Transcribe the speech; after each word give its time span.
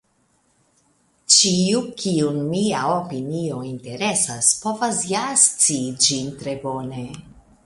Ĉiu, 1.35 1.81
kiun 2.03 2.39
mia 2.47 2.79
opinio 2.95 3.61
interesas, 3.69 4.51
povas 4.65 5.05
ja 5.15 5.23
scii 5.47 5.89
ĝin 6.09 6.35
tre 6.43 6.61
bone. 6.67 7.11